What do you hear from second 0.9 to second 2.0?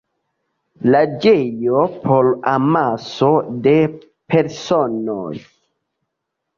Loĝejo